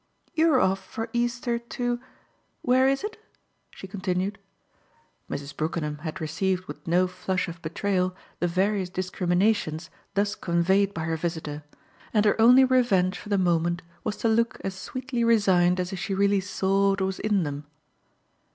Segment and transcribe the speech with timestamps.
[0.33, 1.99] "You're off for Easter to
[2.63, 3.21] where is it?"
[3.69, 4.39] she continued.
[5.29, 5.55] Mrs.
[5.55, 11.17] Brookenham had received with no flush of betrayal the various discriminations thus conveyed by her
[11.17, 11.63] visitor,
[12.15, 15.99] and her only revenge for the moment was to look as sweetly resigned as if
[15.99, 17.67] she really saw what was in them.